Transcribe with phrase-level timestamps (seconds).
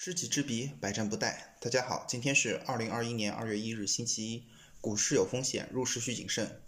[0.00, 1.34] 知己知彼，百战不殆。
[1.60, 4.46] 大家好，今天是二零二一年二月一日，星期一。
[4.80, 6.62] 股市有风险，入市需谨慎。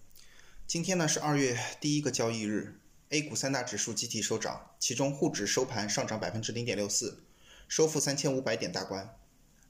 [0.67, 7.25] 今天呢是二月第一个交易日，A 股三大指数集体收涨，其中沪指收盘上涨百分之零点六四，
[7.67, 9.17] 收复三千五百点大关，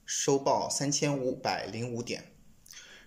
[0.04, 2.32] 收报三千五百零五点。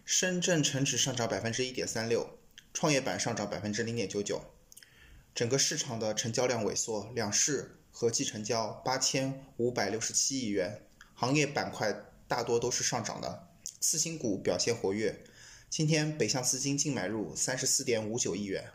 [0.06, 2.40] 深圳成指上涨百分之一点三六，
[2.74, 4.42] 创业板上涨百分之零点九九。
[5.34, 7.82] 整个市场的成交量萎缩，两市。
[7.98, 10.82] 合计成交八千五百六十七亿元，
[11.14, 11.96] 行业板块
[12.28, 13.48] 大多都是上涨的，
[13.80, 15.24] 次新股表现活跃。
[15.70, 18.74] 今天北向资金净买入三十四点五九亿元。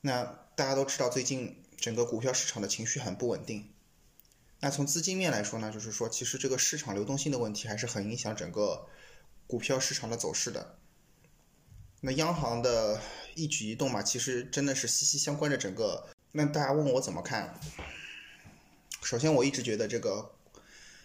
[0.00, 0.24] 那
[0.56, 3.68] 大家都知道，最近整个股票市场的情绪很不稳定。
[4.60, 8.86] 那从资金面来说呢，就是说，其实这个市场流动性的问题还是很影响整个
[9.46, 10.78] 股票市场的走势的。
[12.00, 13.02] 那央行的
[13.34, 16.08] 一举一动嘛，其实真的是息息相关的整个。
[16.32, 17.58] 那大家问我怎么看？
[19.10, 20.32] 首先，我一直觉得这个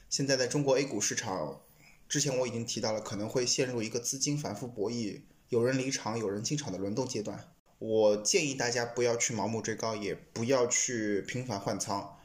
[0.09, 1.61] 现在在中国 A 股市场，
[2.09, 7.50] 之前我已经提到了，可能会陷入一个资金反复博弈、有人离场、有人进场的轮动阶段。
[7.80, 12.17] 我建议大家不要去盲目追高，也不要去频繁换仓。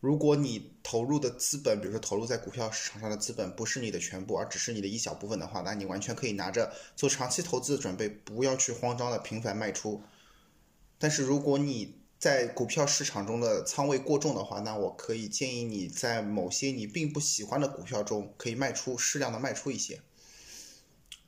[0.00, 10.02] 如果你投入的资本，比如说投入在股票市场上的资本，不是你的全部，而只是你的一小部分的话，那你完全可以拿着做长期投资的准备，不要去慌张的频繁卖出。
[10.98, 20.02] 但是如果你在股票市场中的仓位过重的话，那我可以建议你在某些你并不喜欢的股票中可以卖出，适量的卖出一些。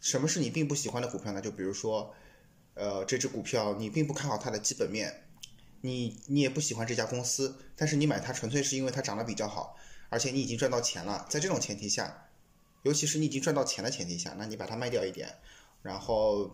[0.01, 1.41] 什么是你并不喜欢的股票呢？
[1.41, 2.15] 就比如说，
[2.75, 5.25] 呃，这只股票你并不看好它的基本面，
[5.81, 9.75] 你你也不喜欢这家公司，但是你买它纯粹是因为它涨得比较好，
[10.11, 11.27] 而且你已经赚到钱了。
[11.31, 12.29] 在这种前提下，
[12.83, 15.39] 尤其是你已经赚到钱的前提下，那你把它卖掉一点，
[15.81, 16.51] 然后。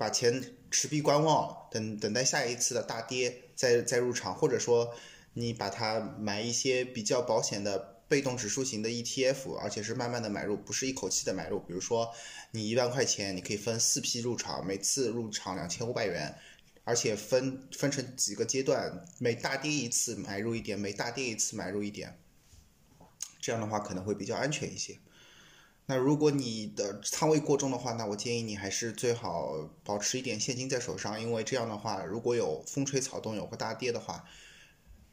[0.00, 4.94] 把钱持币观望，等等待下一次的大跌再再入场，或者说
[5.34, 11.58] 你把它买一些比较保险的被动指数型的 ETF，而且是慢慢的买入，不是一口气的买入。
[11.58, 12.10] 比如说
[12.52, 16.34] 你一万块钱，你可以分四批入场，每次入场两千五百元，
[16.84, 22.18] 而且分分成几个阶段，每大跌一次买入一点，每大跌一次买入一点，
[23.38, 24.98] 这样的话可能会比较安全一些。
[25.90, 34.24] 那如果你的仓位过重的话，那我建议你还是最好保持一点现金在手上，因为这样的话，如果有风吹草动、有个大跌的话，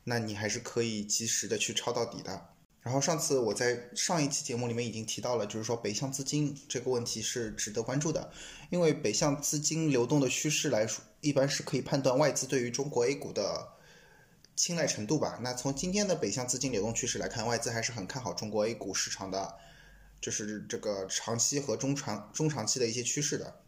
[0.04, 2.50] 那你还是可以及时的去抄到底的。
[2.82, 8.32] 然后上次我在上一期节目里面已经提到了，就是说北向资金这个问题是值得关注的，
[8.70, 13.68] 因为北向资金流动的趋势来说，一般是可以判断外资对于中国 A 股的
[14.56, 15.40] 青睐程度吧。
[15.42, 19.58] 那从今天的北向资金流动趋势来看，外资还是很看好中国 A 股市场的。
[20.20, 23.62] 就是这个长期和中长中长期的一些趋势的，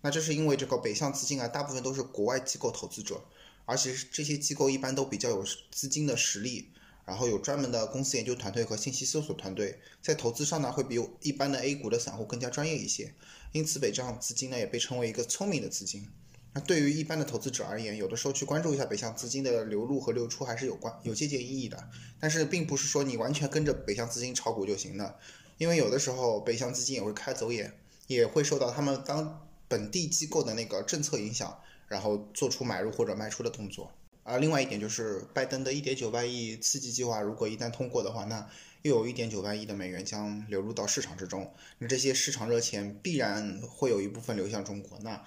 [0.00, 3.24] 那这是因为这个北向资金啊，大部分都是国外机构投资者，
[3.64, 6.70] 而且这些机构一般都比较有资金的实力，
[7.04, 13.14] 然后有专门的公司研究团队和信息搜索团队，在投资上呢会比一般的 A 股的散户更加专业一些，
[13.52, 16.08] 因此北向资金呢也被称为一个聪明的资金。
[16.54, 25.18] 那对于一般的投资者而言，有的时候去关注一下北向资金的流入和流出还是有关有借鉴意义的，但是并不是说你完全跟着北向资金炒股就行了。
[25.58, 27.74] 因为有的时候北向资金也会开走眼，
[28.06, 33.92] 也会受到他们当本地机构的那个政策影响，然后做出买入或者卖出的动作。
[34.22, 38.48] 而另外一点就是拜登的一点九万亿刺激计划，如果一旦通过的话，那
[38.82, 44.98] 又有一点九万亿的美元将流入到市场之中，那这些市场热钱必然会有一部分流向中国。
[45.00, 45.24] 那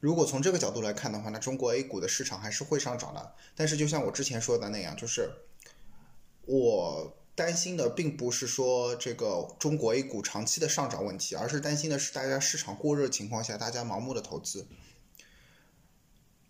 [0.00, 3.34] 如果从这个角度来看的话，那中国 A 股的市场还是会上涨的。
[3.56, 5.30] 但是就像我之前说的那样，就是
[6.44, 7.16] 我。
[7.34, 14.66] 担心的并不是说这个中国 A 股长期的上涨问题，而是担心的是大家市场过热情况下，大家盲目的投资。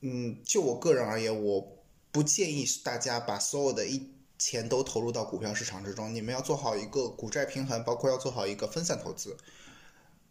[0.00, 1.78] 嗯，就我个人而言，我
[2.10, 6.12] 不建议大家把所有的一钱都投入到股票市场之中。
[6.12, 9.36] 你们要做好一个股债平衡，包括要做好一个分散投资。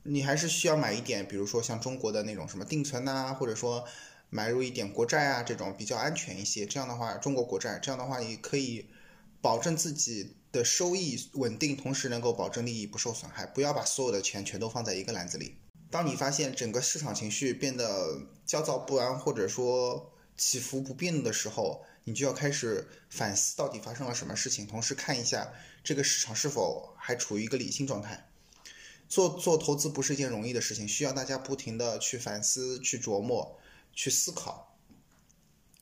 [0.03, 3.85] 你还是需要买一点，比如说像中国的那种什么定存呐，或者说
[4.29, 6.65] 买入一点国债啊，这种比较安全一些。
[6.65, 8.87] 这样的话，中国国债这样的话也可以
[9.41, 10.35] 保证自己。
[10.51, 13.45] 的收益稳定，同时能够保证利益不受损害。
[13.45, 15.55] 不要把所有的钱全都放在一个篮子里。
[15.89, 25.53] 当你发现整个市场情绪变得焦躁不安，或者说起伏不定的时候，你就要开始反思到底发生了什么事情，同时看一下
[25.85, 28.29] 这个市场是否还处于一个理性状态。
[29.07, 33.57] 做做投资不是一件容易的事情，需要大家不停的去反思、去琢磨、
[33.93, 34.70] 去思考。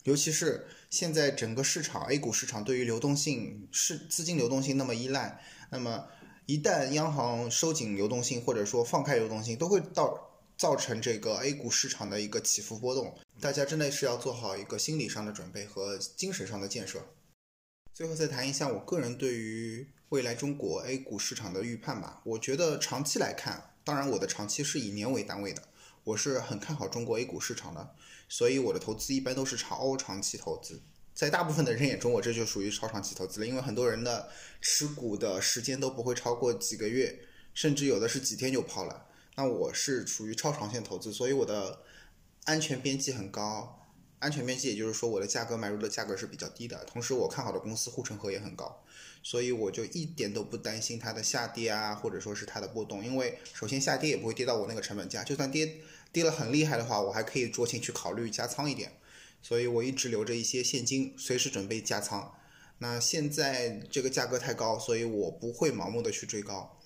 [0.03, 6.07] 尤其是现在整个市场 A 股市场对于流动性是资金流动性那么依赖，那么
[6.45, 13.17] 一旦央行收紧流动性或者说放开流动性，都会到造成这个 A 股市场的一个起伏波动。
[13.41, 17.05] 大家真的是要做好一个心理上的准备和精神上的建设。
[17.93, 22.21] 最后再谈一下我个人对于未来中国 A 股市场的预判吧。
[22.25, 25.63] 我觉得长期来看，当然我的长期是以年为单位的，
[26.09, 27.95] 我是很看好中国 A 股市场的，
[28.27, 30.81] 所以我的投资一般都是超长期投资。
[31.13, 34.29] 在大部分的人眼中，我这就属于超长期投资了，因为很多人的
[34.59, 37.19] 持股的时间都不会超过几个月，
[37.53, 39.05] 甚至有的是几天就抛了。
[39.35, 41.83] 那我是属于超长线投资，所以我的
[42.45, 43.75] 安全边际很高。
[44.19, 48.83] 安全边际也就是说，我的价格买入的价格是比较低的，同时我看好的公司护城河也很高，
[49.23, 55.77] 所以我就一点都不担心它的下跌啊，或者说是它的波动，因为首先下跌也不会跌到我那个成本价，就算跌
[56.11, 58.99] 跌了很厉害的话，我还可以酌情去考虑加仓一点，
[59.41, 62.33] 所以我一直留着一些现金，随时准备加仓。
[62.79, 66.79] 那现在这个价格太高，所以我不会盲目的去追高。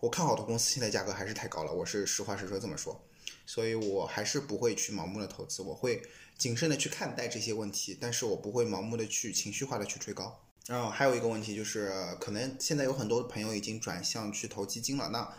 [0.00, 3.04] 我看好的公司现在价格还是太高了，我是实话实说这么说，
[3.46, 6.02] 所以我还是不会去盲目的投资，我会
[6.36, 10.44] 谨慎的去看待这些问题，但是我不会盲目的去情绪化的去追高。
[10.66, 15.32] 然后还有一个问题就是，可能现在有很多朋友已经转向去投基金了，那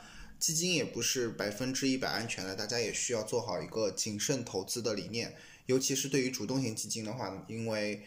[0.43, 5.33] 基金也不是百分之一百安全的，大家也需要做好一个谨慎投资的理念，
[5.67, 8.03] 尤其是对于主动型基金的话，因为。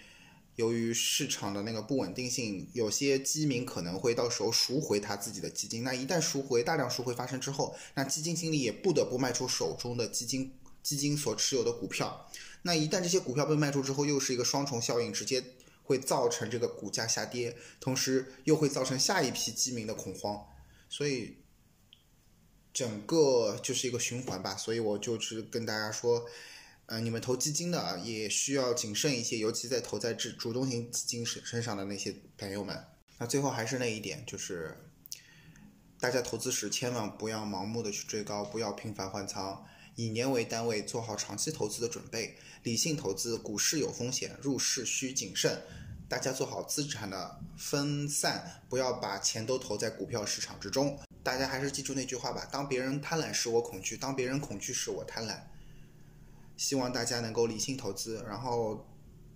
[0.56, 5.84] 由于市场的那个不稳定性，有些基民可能会到时候赎回他自己的基金。
[5.84, 10.50] 那一旦赎回，大量赎回发生之后，那基金经理也不得不卖出手中的基金
[10.82, 12.26] 基金所持有的股票。
[12.62, 15.44] 那一旦这些股票被卖出之后，又是一个双重效应，直接
[15.82, 20.42] 会造成这个股价下跌，同时又会造成下一批基民的恐慌。
[20.88, 21.36] 所以
[22.76, 24.54] 整个就是一个循环吧。
[24.54, 26.26] 所以我就是跟大家说。
[26.88, 32.80] 呃，你们投基金的也需要谨慎一些，尤其在投在主主动型基金身身上的那些朋友们。
[33.18, 34.76] 那最后还是那一点，就是
[35.98, 43.36] 大家投资时千万不要盲目的去追高，不要频繁换仓，以年为单位做好长期投资的准备，理性投资。
[43.36, 45.60] 股市有风险，入市需谨慎。
[46.08, 50.96] 大家做好资产的分散，不要把钱都投在股票市场之中。
[51.24, 55.40] 大家还是记住那句话吧：当别人贪婪时，我恐惧；当别人恐惧时，我贪婪。
[56.56, 58.86] 希望大家能够理性投资，然后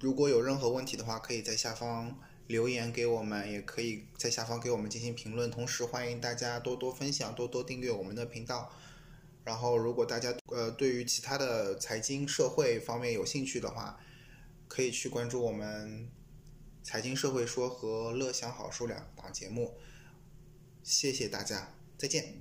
[0.00, 5.50] 如果有任何问题的话，可以在下方留言给我们，也可以在下方给我们进行评论。
[5.50, 8.70] 同时，欢迎大家多多分享，多多订阅我们的频道。
[9.44, 13.98] 然后，如果大家呃对于其他的财经、社会方面有兴趣的话，
[14.68, 16.02] 可以去关注我们
[16.82, 19.78] 《财经社会说》和《乐享好书》两档节目。
[20.82, 22.34] 谢谢大家，再见。